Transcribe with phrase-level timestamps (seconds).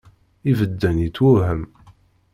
[0.51, 1.61] Ibedden yetwehhem